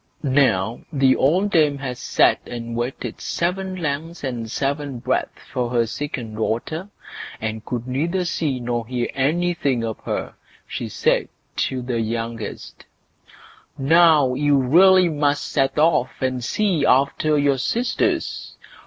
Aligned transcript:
Now, 0.23 0.79
when 0.89 0.99
the 0.99 1.15
old 1.15 1.51
dame 1.51 1.77
had 1.77 1.95
sat 1.95 2.39
and 2.47 2.75
waited 2.75 3.21
seven 3.21 3.75
lengths 3.75 4.23
and 4.23 4.49
seven 4.49 4.97
breadths 4.97 5.43
for 5.53 5.69
her 5.69 5.85
second 5.85 6.33
daughter, 6.37 6.89
and 7.39 7.63
could 7.63 7.85
neither 7.87 8.25
see 8.25 8.59
nor 8.59 8.87
hear 8.87 9.09
anything 9.13 9.83
of 9.83 9.99
her, 9.99 10.33
she 10.65 10.89
said 10.89 11.29
to 11.57 11.83
the 11.83 12.01
youngest: 12.01 12.83
"Now, 13.77 14.33
you 14.33 14.57
really 14.57 15.07
must 15.07 15.45
set 15.51 15.77
off 15.77 16.09
and 16.19 16.43
see 16.43 16.83
after 16.83 17.37
your 17.37 17.59
sisters. 17.59 18.57